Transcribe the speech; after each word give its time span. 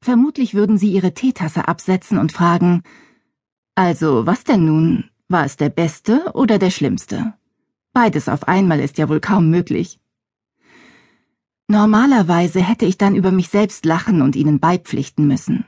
Vermutlich 0.00 0.54
würden 0.54 0.78
sie 0.78 0.92
ihre 0.92 1.14
Teetasse 1.14 1.68
absetzen 1.68 2.18
und 2.18 2.32
fragen, 2.32 2.82
also, 3.74 4.26
was 4.26 4.42
denn 4.42 4.64
nun? 4.64 5.04
War 5.28 5.44
es 5.44 5.56
der 5.56 5.68
beste 5.68 6.32
oder 6.34 6.58
der 6.58 6.70
schlimmste? 6.70 7.34
Beides 7.92 8.28
auf 8.28 8.48
einmal 8.48 8.80
ist 8.80 8.98
ja 8.98 9.08
wohl 9.08 9.20
kaum 9.20 9.50
möglich. 9.50 10.00
Normalerweise 11.68 12.60
hätte 12.60 12.86
ich 12.86 12.98
dann 12.98 13.14
über 13.14 13.30
mich 13.30 13.50
selbst 13.50 13.84
lachen 13.84 14.22
und 14.22 14.34
ihnen 14.34 14.58
beipflichten 14.58 15.28
müssen. 15.28 15.64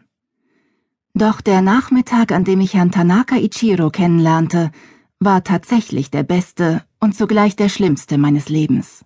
Doch 1.15 1.41
der 1.41 1.61
Nachmittag, 1.61 2.33
an 2.33 2.45
dem 2.45 2.61
ich 2.61 2.75
Herrn 2.75 2.91
Tanaka 2.91 3.37
Ichiro 3.37 3.91
kennenlernte, 3.91 4.73
war 5.19 5.45
tatsächlich 5.45 6.11
der 6.11 6.23
beste 6.23 6.83
und 6.99 7.15
zugleich 7.15 7.55
der 7.55 7.69
schlimmste 7.69 8.17
meines 8.17 8.49
Lebens. 8.49 9.05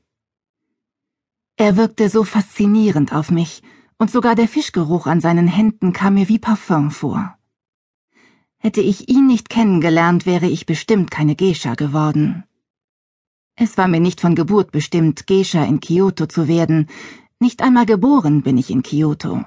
Er 1.57 1.77
wirkte 1.77 2.09
so 2.09 2.25
faszinierend 2.25 3.13
auf 3.13 3.31
mich, 3.31 3.63
und 3.99 4.11
sogar 4.11 4.35
der 4.35 4.49
Fischgeruch 4.49 5.07
an 5.07 5.21
seinen 5.21 5.47
Händen 5.47 5.93
kam 5.93 6.15
mir 6.15 6.29
wie 6.29 6.39
Parfum 6.39 6.91
vor. 6.91 7.37
Hätte 8.59 8.81
ich 8.81 9.09
ihn 9.09 9.27
nicht 9.27 9.49
kennengelernt, 9.51 10.27
wäre 10.27 10.47
ich 10.47 10.67
bestimmt 10.67 11.11
keine 11.11 11.37
Geisha 11.37 11.75
geworden. 11.75 12.45
Es 13.57 13.79
war 13.79 13.89
mir 13.89 14.01
nicht 14.01 14.21
von 14.21 14.35
Geburt 14.35 14.73
bestimmt, 14.73 15.27
Geisha 15.27 15.63
in 15.65 15.81
Kyoto 15.81 16.27
zu 16.27 16.49
werden, 16.49 16.89
nicht 17.39 17.63
einmal 17.63 17.87
geboren 17.87 18.43
bin 18.43 18.59
ich 18.59 18.71
in 18.71 18.83
Kyoto. 18.83 19.45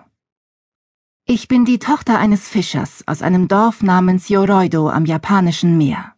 Ich 1.25 1.47
bin 1.47 1.65
die 1.65 1.79
Tochter 1.79 2.19
eines 2.19 2.47
Fischers 2.47 3.03
aus 3.05 3.21
einem 3.21 3.49
Dorf 3.49 3.83
namens 3.83 4.29
Yoroido 4.29 4.89
am 4.89 5.05
japanischen 5.05 5.77
Meer. 5.77 6.13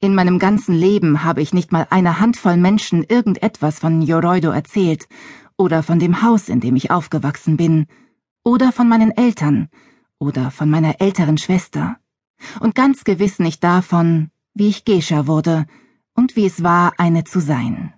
In 0.00 0.14
meinem 0.14 0.38
ganzen 0.38 0.74
Leben 0.76 1.24
habe 1.24 1.42
ich 1.42 1.52
nicht 1.52 1.72
mal 1.72 1.86
einer 1.90 2.20
Handvoll 2.20 2.56
Menschen 2.56 3.02
irgendetwas 3.02 3.80
von 3.80 4.00
Yoroido 4.00 4.50
erzählt 4.50 5.08
oder 5.60 5.82
von 5.82 5.98
dem 5.98 6.22
Haus, 6.22 6.48
in 6.48 6.60
dem 6.60 6.74
ich 6.74 6.90
aufgewachsen 6.90 7.58
bin, 7.58 7.86
oder 8.42 8.72
von 8.72 8.88
meinen 8.88 9.10
Eltern 9.14 9.68
oder 10.18 10.50
von 10.50 10.70
meiner 10.70 11.02
älteren 11.02 11.36
Schwester, 11.36 11.98
und 12.60 12.74
ganz 12.74 13.04
gewiss 13.04 13.38
nicht 13.38 13.62
davon, 13.62 14.30
wie 14.54 14.68
ich 14.68 14.86
Gescha 14.86 15.26
wurde 15.26 15.66
und 16.14 16.34
wie 16.34 16.46
es 16.46 16.62
war, 16.62 16.94
eine 16.96 17.24
zu 17.24 17.40
sein. 17.40 17.92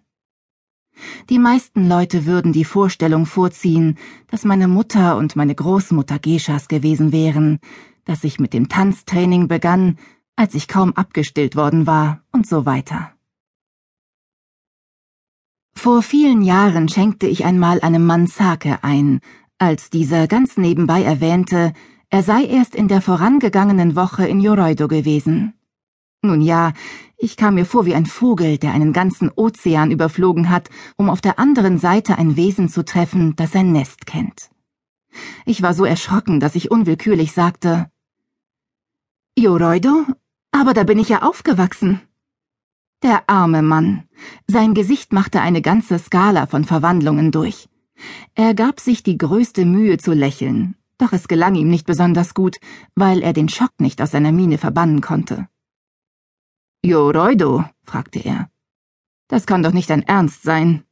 Die 1.31 1.39
meisten 1.39 1.89
Leute 1.89 2.27
würden 2.27 2.53
die 2.53 2.64
Vorstellung 2.64 3.27
vorziehen, 3.27 3.97
dass 4.27 4.45
meine 4.45 4.67
Mutter 4.67 5.17
und 5.17 5.36
meine 5.36 5.55
Großmutter 5.55 6.19
Geschas 6.19 6.67
gewesen 6.67 7.12
wären, 7.12 7.61
dass 8.05 8.25
ich 8.25 8.41
mit 8.41 8.55
dem 8.55 8.69
Tanztraining 8.69 9.47
begann, 9.47 9.98
als 10.34 10.55
ich 10.55 10.67
kaum 10.67 10.95
abgestillt 10.95 11.55
worden 11.55 11.86
war 11.86 12.23
und 12.33 12.45
so 12.45 12.67
weiter. 12.67 13.12
Vor 15.83 16.00
vielen 16.02 16.42
Jahren 16.42 16.88
schenkte 16.88 17.27
ich 17.27 17.44
einmal 17.44 17.80
einem 17.80 18.06
Mann 18.06 18.28
Sake 18.28 18.78
ein, 18.83 19.19
als 19.58 19.91
dieser 19.91 20.28
ganz 20.28 20.56
nebenbei 20.56 21.02
erwähnte, 21.02 21.72
er 22.08 22.22
sei 22.22 22.44
erst 22.44 22.77
in 22.77 22.86
der 22.86 23.00
vorangegangenen 23.00 23.97
Woche 23.97 24.24
in 24.24 24.39
Yoroido 24.39 24.86
gewesen. 24.86 25.55
Nun 26.22 26.41
ja, 26.41 26.72
ich 27.16 27.36
kam 27.36 27.55
mir 27.55 27.66
vor 27.66 27.84
wie 27.84 27.97
ein 27.97 28.06
Vogel, 28.06 28.58
der 28.58 28.72
einen 28.72 28.92
ganzen 28.92 29.28
Ozean 29.34 29.91
überflogen 29.91 30.50
hat, 30.50 30.70
um 30.97 31.11
auf 31.11 31.20
der 31.20 31.41
anderen 31.41 31.78
Seite 31.78 32.17
ein 32.17 32.36
Wesen 32.36 32.69
zu 32.69 32.84
treffen, 32.84 33.34
das 33.34 33.50
sein 33.50 33.72
Nest 33.72 34.06
kennt. 34.06 34.50
Ich 35.46 35.62
war 35.62 35.74
so 35.74 35.84
erschrocken, 35.84 36.39
dass 36.39 36.55
ich 36.55 36.70
unwillkürlich 36.70 37.33
sagte, 37.33 37.91
Yoroido? 39.36 40.05
Aber 40.52 40.74
da 40.74 40.84
bin 40.84 41.00
ich 41.00 41.08
ja 41.08 41.22
aufgewachsen. 41.22 42.00
Der 43.03 43.28
arme 43.28 43.62
Mann. 43.62 44.05
Sein 44.47 44.75
Gesicht 44.75 45.12
machte 45.12 45.41
eine 45.41 45.61
ganze 45.61 45.98
Skala 45.98 46.47
von 46.47 46.64
Verwandlungen 46.64 47.33
durch. 47.33 47.69
Er 48.34 48.55
gab 48.55 48.78
sich 48.78 49.03
die 49.03 49.19
größte 49.19 49.64
Mühe 49.64 49.98
zu 49.98 50.12
lächeln, 50.12 50.77
doch 50.98 51.12
es 51.12 51.27
gelang 51.27 51.56
ihm 51.56 51.69
nicht 51.69 51.84
besonders 51.84 52.33
gut, 52.33 52.58
weil 52.95 53.20
er 53.23 53.33
den 53.33 53.48
Schock 53.48 53.73
nicht 53.78 54.00
aus 54.00 54.12
seiner 54.12 54.30
Miene 54.30 54.56
verbannen 54.56 55.00
konnte. 55.00 55.48
Jo, 56.84 57.11
Reudo, 57.11 57.64
fragte 57.83 58.20
er. 58.20 58.48
Das 59.27 59.46
kann 59.46 59.64
doch 59.64 59.73
nicht 59.73 59.90
dein 59.90 60.02
Ernst 60.02 60.45
sein. 60.45 60.84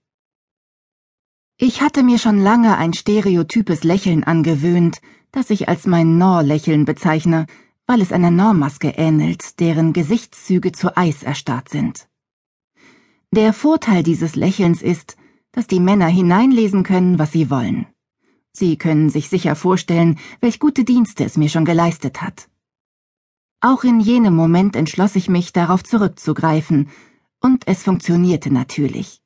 Ich 1.58 1.80
hatte 1.80 2.02
mir 2.02 2.18
schon 2.18 2.40
lange 2.40 2.76
ein 2.76 2.92
stereotypes 2.92 3.84
Lächeln 3.84 4.24
angewöhnt, 4.24 5.00
das 5.30 5.50
ich 5.50 5.68
als 5.68 5.86
mein 5.86 6.18
Nor-Lächeln 6.18 6.84
bezeichne, 6.86 7.46
weil 7.90 8.02
es 8.02 8.12
einer 8.12 8.30
Normmaske 8.30 8.90
ähnelt, 8.90 9.58
deren 9.58 9.92
Gesichtszüge 9.92 10.70
zu 10.70 10.96
Eis 10.96 11.24
erstarrt 11.24 11.68
sind. 11.68 12.08
Der 13.32 13.52
Vorteil 13.52 14.04
dieses 14.04 14.36
Lächelns 14.36 14.80
ist, 14.80 15.16
dass 15.50 15.66
die 15.66 15.80
Männer 15.80 16.06
hineinlesen 16.06 16.84
können, 16.84 17.18
was 17.18 17.32
sie 17.32 17.50
wollen. 17.50 17.88
Sie 18.52 18.78
können 18.78 19.10
sich 19.10 19.28
sicher 19.28 19.56
vorstellen, 19.56 20.20
welch 20.40 20.60
gute 20.60 20.84
Dienste 20.84 21.24
es 21.24 21.36
mir 21.36 21.48
schon 21.48 21.64
geleistet 21.64 22.22
hat. 22.22 22.48
Auch 23.60 23.82
in 23.82 23.98
jenem 23.98 24.36
Moment 24.36 24.76
entschloss 24.76 25.16
ich 25.16 25.28
mich, 25.28 25.52
darauf 25.52 25.82
zurückzugreifen, 25.82 26.90
und 27.40 27.66
es 27.66 27.82
funktionierte 27.82 28.52
natürlich. 28.52 29.20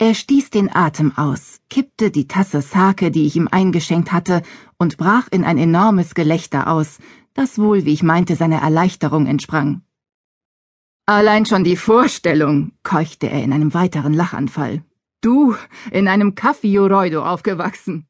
Er 0.00 0.14
stieß 0.14 0.50
den 0.50 0.72
Atem 0.72 1.10
aus, 1.16 1.60
kippte 1.68 2.12
die 2.12 2.28
Tasse 2.28 2.62
Sake, 2.62 3.10
die 3.10 3.26
ich 3.26 3.34
ihm 3.34 3.48
eingeschenkt 3.50 4.12
hatte, 4.12 4.42
und 4.78 4.96
brach 4.96 5.26
in 5.32 5.42
ein 5.42 5.58
enormes 5.58 6.14
Gelächter 6.14 6.68
aus, 6.68 6.98
das 7.34 7.58
wohl, 7.58 7.84
wie 7.84 7.94
ich 7.94 8.04
meinte, 8.04 8.36
seiner 8.36 8.62
Erleichterung 8.62 9.26
entsprang. 9.26 9.82
Allein 11.06 11.46
schon 11.46 11.64
die 11.64 11.76
Vorstellung, 11.76 12.70
keuchte 12.84 13.28
er 13.28 13.42
in 13.42 13.52
einem 13.52 13.74
weiteren 13.74 14.14
Lachanfall. 14.14 14.84
Du, 15.20 15.56
in 15.90 16.06
einem 16.06 16.36
Kaffee 16.36 16.78
aufgewachsen. 16.78 18.06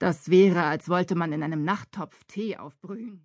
Das 0.00 0.30
wäre, 0.30 0.64
als 0.64 0.88
wollte 0.88 1.14
man 1.14 1.32
in 1.32 1.44
einem 1.44 1.62
Nachttopf 1.62 2.16
Tee 2.26 2.56
aufbrühen. 2.56 3.16